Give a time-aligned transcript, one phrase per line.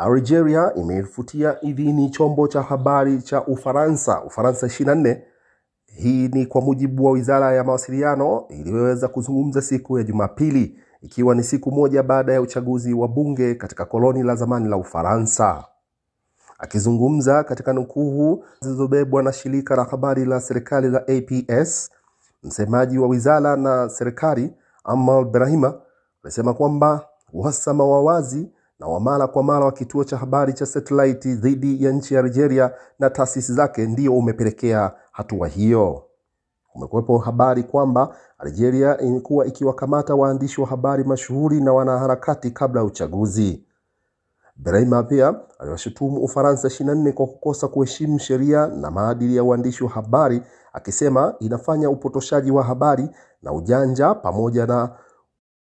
[0.00, 5.20] Algeria imefutia idhini chombo cha habari cha Ufaransa, Ufaransa 24.
[5.86, 11.42] Hii ni kwa mujibu wa wizara ya mawasiliano iliyoweza kuzungumza siku ya Jumapili, ikiwa ni
[11.42, 15.64] siku moja baada ya uchaguzi wa bunge katika koloni la zamani la Ufaransa.
[16.58, 21.90] Akizungumza katika nukuu zilizobebwa na shirika la habari la serikali la APS,
[22.42, 24.52] msemaji wa wizara na serikali
[24.84, 25.74] Amal Brahima
[26.24, 28.50] alisema kwamba uhasama wa wazi
[28.80, 32.20] na wa mara kwa mara wa kituo cha habari cha satelaiti dhidi ya nchi ya
[32.20, 36.04] Algeria na taasisi zake ndio umepelekea hatua hiyo.
[36.72, 43.64] Kumekuwepo habari kwamba Algeria ilikuwa ikiwakamata waandishi wa habari mashuhuri na wanaharakati kabla ya uchaguzi.
[44.56, 50.42] Brahima pia aliwashutumu Ufaransa 24 kwa kukosa kuheshimu sheria na maadili ya uandishi wa habari,
[50.72, 53.08] akisema inafanya upotoshaji wa habari
[53.42, 54.96] na ujanja pamoja na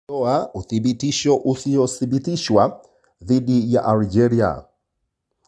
[0.06, 2.80] kutoa uthibitisho usiothibitishwa
[3.24, 4.62] dhidi ya Algeria.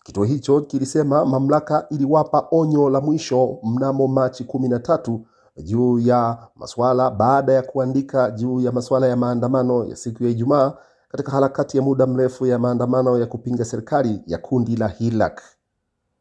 [0.05, 5.27] Kituo hicho kilisema mamlaka iliwapa onyo la mwisho mnamo Machi kumi na tatu
[5.63, 10.73] juu ya masuala baada ya kuandika juu ya masuala ya maandamano ya siku ya Ijumaa
[11.09, 15.43] katika harakati ya muda mrefu ya maandamano ya kupinga serikali ya kundi la Hilak.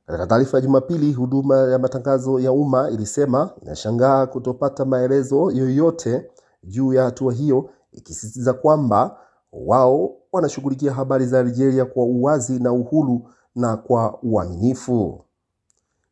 [0.06, 6.30] Katika taarifa ya Jumapili, huduma ya matangazo ya umma ilisema inashangaa kutopata maelezo yoyote
[6.64, 9.18] juu ya hatua hiyo, ikisisitiza kwamba
[9.52, 15.22] wao wanashughulikia habari za Algeria kwa uwazi na uhuru na kwa uaminifu.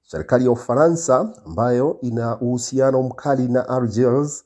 [0.08, 4.44] Serikali ya Ufaransa ambayo ina uhusiano mkali na Algiers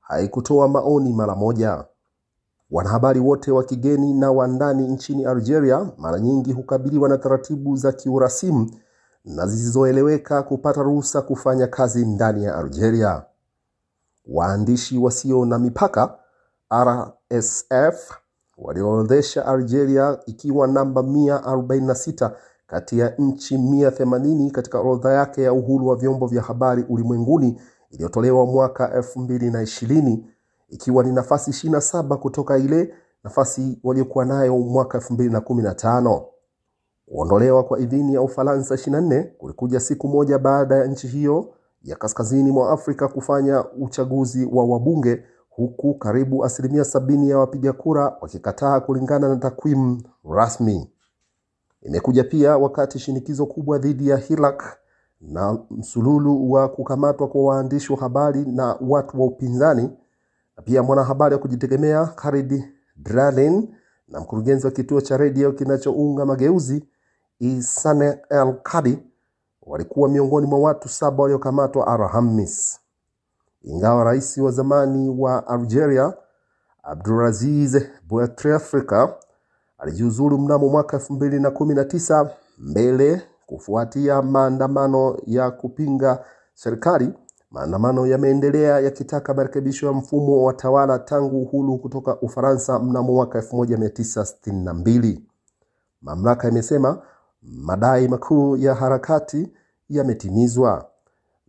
[0.00, 1.84] haikutoa maoni mara moja.
[2.70, 7.92] Wanahabari wote wa kigeni na wa ndani nchini Algeria mara nyingi hukabiliwa na taratibu za
[7.92, 8.70] kiurasimu
[9.24, 13.22] na zisizoeleweka kupata ruhusa kufanya kazi ndani ya Algeria.
[14.26, 16.18] Waandishi wasio na mipaka
[16.74, 18.10] RSF
[18.58, 22.30] waliorodhesha Algeria ikiwa namba 146
[22.66, 28.46] kati ya nchi 180 katika orodha yake ya uhuru wa vyombo vya habari ulimwenguni iliyotolewa
[28.46, 30.18] mwaka 2020
[30.68, 36.22] ikiwa ni nafasi 27 kutoka ile nafasi waliokuwa nayo mwaka 2015.
[37.06, 42.50] Kuondolewa kwa idhini ya Ufaransa 24 kulikuja siku moja baada ya nchi hiyo ya kaskazini
[42.52, 45.24] mwa Afrika kufanya uchaguzi wa wabunge
[45.56, 50.90] huku karibu asilimia sabini ya wapiga kura wakikataa kulingana na takwimu rasmi.
[51.82, 54.78] Imekuja pia wakati shinikizo kubwa dhidi ya Hilak
[55.20, 59.90] na msululu wa kukamatwa kwa waandishi wa habari na watu wa upinzani
[60.56, 62.64] na pia mwanahabari wa kujitegemea Khalid
[62.96, 63.68] Dralin
[64.08, 66.84] na mkurugenzi wa kituo cha redio kinachounga mageuzi
[67.38, 68.98] Ihsan El Kadi
[69.62, 72.80] walikuwa miongoni mwa watu saba waliokamatwa Alhamis.
[73.64, 76.14] Ingawa rais wa zamani wa Algeria
[76.82, 77.76] Abdulaziz
[78.08, 79.14] Bouteflika
[79.78, 86.24] alijiuzulu mnamo mwaka elfu mbili na kumi na tisa mbele kufuatia maandamano ya kupinga
[86.54, 87.12] serikali.
[87.50, 95.20] Maandamano yameendelea yakitaka marekebisho ya mfumo wa tawala tangu uhuru kutoka Ufaransa mnamo mwaka 1962.
[96.02, 97.02] Mamlaka imesema
[97.42, 99.52] madai makuu ya harakati
[99.88, 100.88] yametimizwa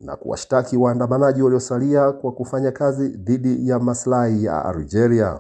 [0.04, 5.40] na kuwashtaki waandamanaji waliosalia kwa kufanya kazi dhidi ya maslahi ya Algeria.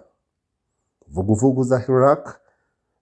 [1.07, 2.35] Vuguvugu za Hirak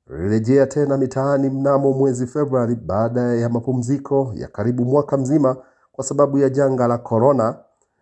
[0.08, 5.58] lilirejea tena mitaani mnamo mwezi Februari baada ya mapumziko ya karibu mwaka mzima
[5.92, 7.56] kwa sababu ya janga la korona,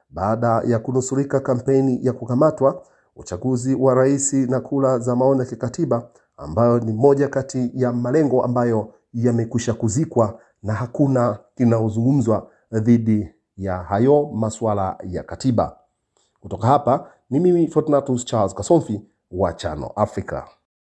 [0.10, 2.84] baada ya kunusurika kampeni ya kukamatwa,
[3.16, 8.44] uchaguzi wa rais na kura za maoni ya kikatiba, ambayo ni moja kati ya malengo
[8.44, 15.78] ambayo yamekwisha kuzikwa na hakuna kinaozungumzwa dhidi ya hayo masuala ya katiba.
[16.40, 20.44] Kutoka hapa ni mimi Fortunatus Charles Kasomfi wa Chano Africa.